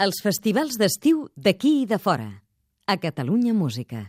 [0.00, 2.30] Els festivals d'estiu d'aquí i de fora.
[2.88, 4.06] A Catalunya Música.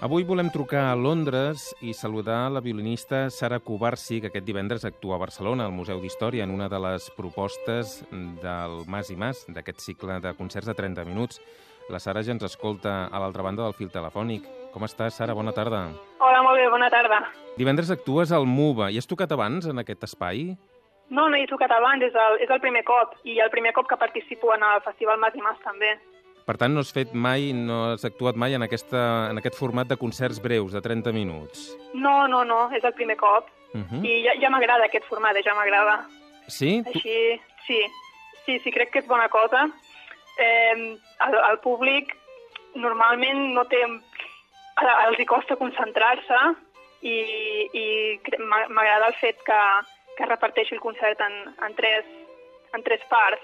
[0.00, 5.18] Avui volem trucar a Londres i saludar la violinista Sara Cubarsi, que aquest divendres actua
[5.18, 7.98] a Barcelona, al Museu d'Història, en una de les propostes
[8.40, 11.44] del Mas i Mas, d'aquest cicle de concerts de 30 minuts.
[11.90, 14.44] La Sara ja ens escolta a l'altra banda del fil telefònic.
[14.70, 15.34] Com estàs, Sara?
[15.34, 15.88] Bona tarda.
[16.22, 17.24] Hola, molt bé, bona tarda.
[17.58, 18.92] Divendres actues al MUBA.
[18.94, 20.52] I has tocat abans en aquest espai?
[21.10, 23.72] No, no hi he tocat abans, és el, és el primer cop, i el primer
[23.74, 25.96] cop que participo en el Festival Mas i Mas també.
[26.46, 29.90] Per tant, no has fet mai, no has actuat mai en, aquesta, en aquest format
[29.90, 31.72] de concerts breus, de 30 minuts.
[31.94, 33.50] No, no, no, és el primer cop.
[33.74, 34.02] Uh -huh.
[34.06, 36.06] I ja, ja m'agrada aquest format, ja m'agrada.
[36.46, 36.82] Sí?
[36.84, 36.90] Tu...
[36.94, 37.80] Així, sí,
[38.46, 39.68] sí, sí, crec que és bona cosa.
[40.40, 42.16] Eh, el, el públic
[42.74, 43.82] normalment no té...
[44.80, 46.36] Els hi costa concentrar-se
[47.04, 47.16] i,
[47.76, 47.86] i
[48.40, 49.58] m'agrada el fet que,
[50.16, 51.34] que reparteixi el concert en,
[51.66, 52.06] en, tres,
[52.72, 53.42] en tres parts.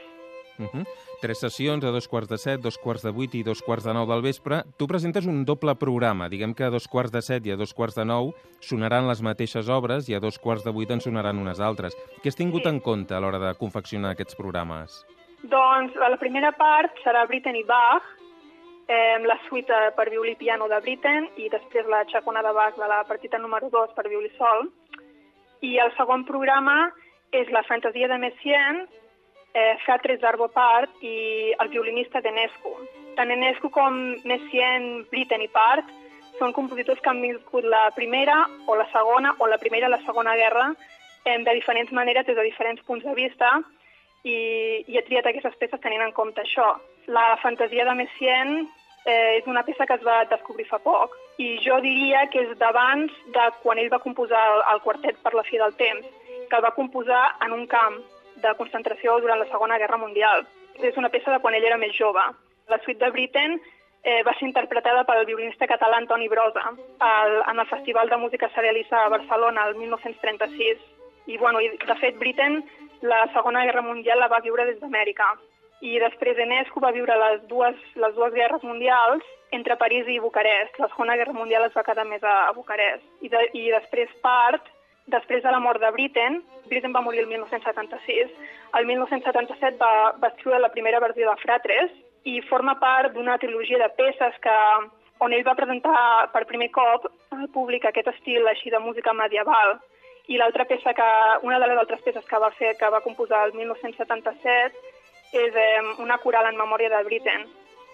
[0.57, 0.87] Uh -huh.
[1.21, 3.93] Tres sessions a dos quarts de set, dos quarts de vuit i dos quarts de
[3.93, 4.63] nou del vespre.
[4.79, 6.29] Tu presentes un doble programa.
[6.29, 9.21] Diguem que a dos quarts de set i a dos quarts de nou sonaran les
[9.21, 11.95] mateixes obres i a dos quarts de vuit en sonaran unes altres.
[12.23, 12.69] Què has tingut Sí.
[12.69, 15.05] en compte a l'hora de confeccionar aquests programes?
[15.51, 18.03] Doncs la primera part serà Britten i Bach,
[18.87, 22.75] eh, la suite per violí i piano de Britten i després la xacona de Bach
[22.79, 24.67] de la partita número 2 per violí sol.
[25.63, 26.91] I el segon programa
[27.31, 28.83] és la fantasia de Messiaen,
[29.55, 32.75] eh, Featres d'Arbo Part i el violinista d'Enescu.
[33.15, 35.87] Tant Enescu com Messiaen, Britten i Part
[36.41, 40.03] són compositors que han viscut la primera o la segona o la primera i la
[40.05, 40.73] segona guerra
[41.25, 43.61] eh, de diferents maneres des de diferents punts de vista
[44.27, 44.39] i,
[44.91, 46.75] i he triat aquestes peces tenint en compte això.
[47.07, 48.57] La fantasia de Messiaen
[49.07, 52.53] eh, és una peça que es va descobrir fa poc i jo diria que és
[52.59, 56.07] d'abans de quan ell va composar el, el quartet per la fi del temps,
[56.49, 58.01] que el va composar en un camp
[58.43, 60.47] de concentració durant la Segona Guerra Mundial.
[60.83, 62.23] És una peça de quan ell era més jove.
[62.69, 63.59] La suite de Britten
[64.03, 66.65] eh, va ser interpretada pel violinista català Antoni Brosa
[66.99, 70.83] al, en el Festival de Música Serialista a Barcelona el 1936.
[71.27, 72.61] I, bueno, i, de fet, Britten
[73.03, 75.29] la Segona Guerra Mundial la va viure des d'Amèrica.
[75.85, 80.79] I després Enescu va viure les dues, les dues guerres mundials entre París i Bucarest.
[80.81, 83.05] La Segona Guerra Mundial es va quedar més a, a Bucarest.
[83.21, 84.73] I, de, I després part,
[85.13, 86.41] després de la mort de Britten,
[86.71, 88.33] Britten va morir el 1976,
[88.79, 91.93] el 1977 va, va escriure la primera versió de Fratres
[92.27, 94.57] i forma part d'una trilogia de peces que,
[95.19, 99.79] on ell va presentar per primer cop al públic aquest estil així de música medieval.
[100.29, 101.07] I l'altra peça que,
[101.47, 104.75] una de les altres peces que va fer, que va composar el 1977,
[105.37, 107.47] és eh, una coral en memòria de Britten.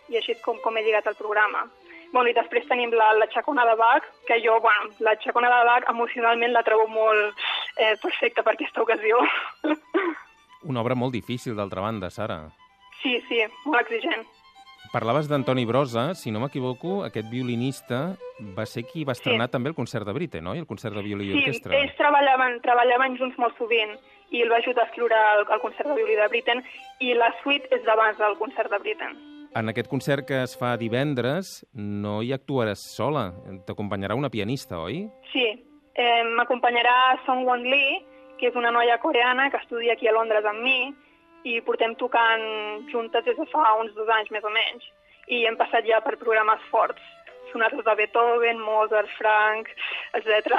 [0.09, 1.67] I així és com, com he lligat el programa.
[2.13, 5.65] Bueno, I després tenim la, la xacona de Bach, que jo, bueno, la xacona de
[5.69, 7.41] Bach emocionalment la trobo molt
[7.79, 9.21] eh, perfecta per aquesta ocasió.
[10.69, 12.45] Una obra molt difícil, d'altra banda, Sara.
[13.03, 14.29] sí, sí, molt exigent.
[14.93, 18.13] Parlaves d'Antoni Brosa, si no m'equivoco, aquest violinista
[18.57, 20.53] va ser qui va estrenar també el concert de Britten, no?
[20.55, 21.79] I el concert de violí i Sí, orquestra.
[21.79, 23.95] ells treballaven, treballaven junts molt sovint
[24.37, 26.61] i el va ajudar a escriure el, el concert de violí de Britten
[27.01, 29.17] i la suite és d'abans del concert de Britten.
[29.57, 33.31] En aquest concert que es fa divendres no hi actuaràs sola,
[33.65, 35.07] t'acompanyarà una pianista, oi?
[35.33, 35.47] Sí,
[35.95, 38.03] eh, m'acompanyarà Song Won Lee,
[38.39, 40.93] que és una noia coreana que estudia aquí a Londres amb mi,
[41.45, 42.45] i portem tocant
[42.93, 44.85] juntes des de fa uns dos anys més o menys.
[45.31, 47.03] I hem passat ja per programes forts,
[47.53, 49.71] sonates de Beethoven, Mozart, Frank,
[50.19, 50.57] etc.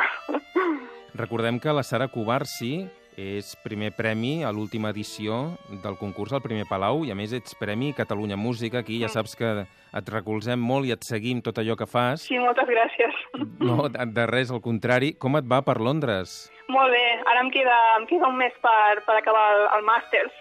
[1.23, 2.75] Recordem que la Sara Cubarsi
[3.13, 7.53] és primer premi a l'última edició del concurs al Primer Palau i, a més, ets
[7.59, 8.81] premi Catalunya Música.
[8.81, 9.51] Aquí ja saps que
[9.93, 12.25] et recolzem molt i et seguim tot allò que fas.
[12.25, 13.19] Sí, moltes gràcies.
[13.63, 15.13] No, de res, al contrari.
[15.17, 16.33] Com et va per Londres?
[16.73, 20.33] Molt bé, ara em queda, em queda un mes per, per acabar el, el màsters.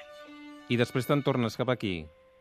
[0.72, 1.98] I després te'n tornes cap aquí?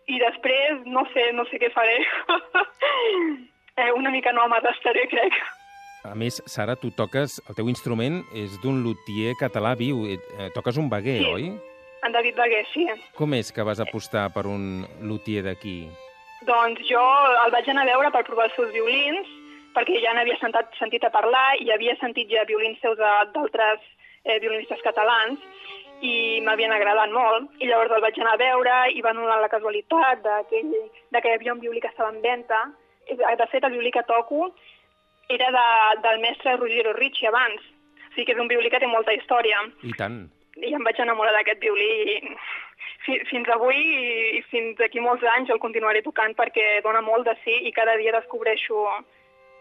[0.08, 1.98] I després no sé, no sé què faré.
[3.82, 5.36] eh, una mica nòmada estaré, crec.
[6.08, 7.38] A més, Sara, tu toques...
[7.50, 10.06] El teu instrument és d'un luthier català viu.
[10.10, 11.28] Eh, toques un baguer, Sí.
[11.36, 11.52] oi?
[12.02, 12.88] En David Baguer, sí.
[13.14, 15.84] Com és que vas apostar per un luthier d'aquí?
[16.48, 17.02] Doncs jo
[17.44, 19.28] el vaig anar a veure per provar els seus violins,
[19.76, 23.86] perquè ja n'havia sentat, sentit a parlar i havia sentit ja violins seus d'altres
[24.26, 25.38] eh, violinistes catalans
[26.02, 27.52] i m'havien agradat molt.
[27.62, 30.62] I llavors el vaig anar a veure i va donar la casualitat de que,
[31.14, 32.62] de que hi havia un violí que estava en venda.
[33.08, 34.52] De fet, el violí que toco
[35.30, 35.68] era de,
[36.02, 37.62] del mestre Ruggiero Ricci abans.
[38.10, 39.62] O sigui que és un violí que té molta història.
[39.88, 40.26] I tant.
[40.60, 42.36] I em vaig enamorar d'aquest violí i
[43.06, 47.28] fi, fins avui i, i fins d'aquí molts anys el continuaré tocant perquè dona molt
[47.30, 48.84] de sí i cada dia descobreixo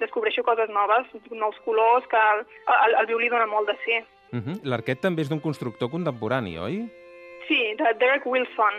[0.01, 2.47] descobreixo coses noves, nous colors, que el,
[2.87, 3.99] el, el violí dona molt de sí.
[4.33, 4.61] Uh -huh.
[4.63, 6.89] L'arquet també és d'un constructor contemporani, oi?
[7.49, 8.75] Sí, de Derek Wilson,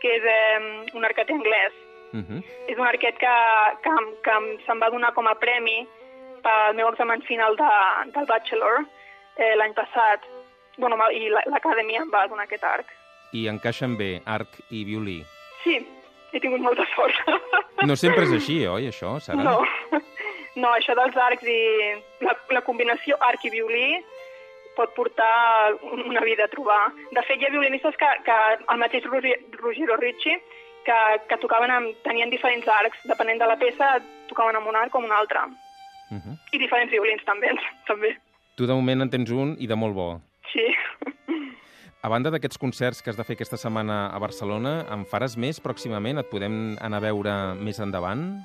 [0.00, 1.72] que és eh, un arquet anglès.
[2.12, 2.42] Uh -huh.
[2.68, 3.34] És un arquet que,
[3.82, 3.90] que,
[4.22, 4.32] que
[4.66, 5.86] se'm va donar com a premi
[6.42, 7.70] pel meu examen final de,
[8.12, 8.84] del Bachelor
[9.36, 10.20] eh, l'any passat.
[10.76, 12.86] Bueno, i l'acadèmia em va donar aquest arc.
[13.32, 15.24] I encaixen bé arc i violí?
[15.64, 15.78] Sí,
[16.32, 17.14] he tingut molta sort.
[17.84, 19.42] No sempre és així, oi, això, Sara?
[19.42, 19.64] No,
[20.62, 21.60] no això dels arcs i
[22.20, 23.88] la, la combinació arc i violí
[24.76, 26.92] pot portar una vida a trobar.
[27.12, 30.36] De fet, hi ha violinistes que, que el mateix Ruggiero Ricci,
[30.84, 30.98] que,
[31.30, 33.96] que tocaven amb, tenien diferents arcs, depenent de la peça,
[34.30, 35.46] tocaven amb un arc o amb un altre.
[36.10, 36.36] Uh -huh.
[36.52, 37.50] I diferents violins, també.
[37.90, 38.16] també.
[38.56, 40.20] Tu, de moment, en tens un i de molt bo.
[40.52, 40.66] Sí.
[42.04, 45.60] A banda d'aquests concerts que has de fer aquesta setmana a Barcelona, en faràs més
[45.60, 46.18] pròximament?
[46.18, 48.44] Et podem anar a veure més endavant?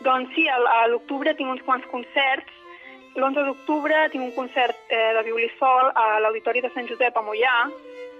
[0.00, 2.52] Doncs sí, a, a l'octubre tinc uns quants concerts
[3.16, 7.22] L'11 d'octubre tinc un concert eh, de violí sol a l'Auditori de Sant Josep a
[7.24, 7.54] Mollà.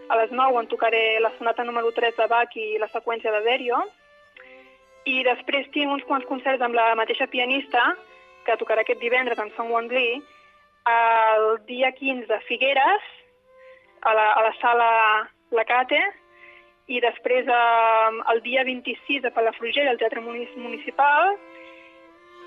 [0.09, 3.43] A les 9 en tocaré la sonata número 3 de Bach i la seqüència de
[3.45, 3.83] Berio.
[5.05, 7.83] I després tinc uns quants concerts amb la mateixa pianista,
[8.47, 10.23] que tocarà aquest divendres amb Song Won Lee,
[10.89, 13.11] el dia 15 a Figueres,
[14.01, 14.91] a la, a la sala
[15.53, 16.01] La Cate,
[16.89, 21.37] i després eh, el dia 26 a Palafrugell, al Teatre Municipal,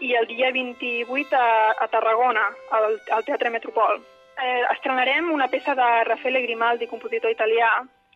[0.02, 4.02] i el dia 28 a, a Tarragona, al, al Teatre Metropol.
[4.40, 7.70] Eh, estrenarem una peça de Raffaele Grimaldi, compositor italià,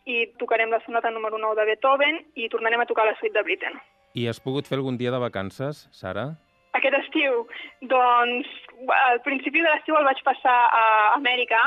[0.06, 3.44] i tocarem la sonata número 9 de Beethoven i tornarem a tocar la suite de
[3.44, 3.77] Britten.
[4.15, 6.33] I has pogut fer algun dia de vacances, Sara?
[6.77, 7.45] Aquest estiu?
[7.81, 8.50] Doncs
[9.07, 10.85] al principi de l'estiu el vaig passar a
[11.15, 11.62] Amèrica,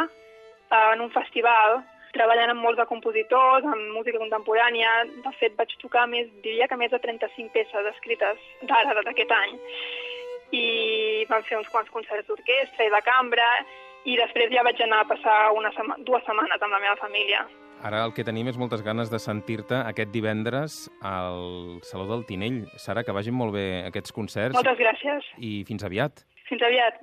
[0.76, 1.80] en un festival,
[2.16, 4.92] treballant amb molts de compositors, amb música contemporània.
[5.24, 9.58] De fet, vaig tocar més, diria que més de 35 peces escrites d'ara, d'aquest any.
[10.56, 10.66] I
[11.30, 13.50] vam fer uns quants concerts d'orquestra i de cambra,
[14.06, 17.42] i després ja vaig anar a passar una sema dues setmanes amb la meva família.
[17.84, 22.62] Ara el que tenim és moltes ganes de sentir-te aquest divendres al Saló del Tinell.
[22.80, 24.56] Sara, que vagin molt bé aquests concerts.
[24.56, 25.28] Moltes gràcies.
[25.36, 26.24] I fins aviat.
[26.48, 27.02] Fins aviat.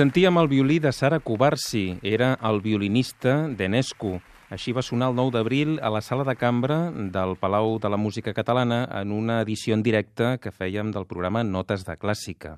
[0.00, 4.14] Sentíem el violí de Sara Cubarsi, era el violinista d'Enescu.
[4.48, 7.98] Així va sonar el 9 d'abril a la sala de cambra del Palau de la
[8.00, 12.56] Música Catalana en una edició en directe que fèiem del programa Notes de Clàssica.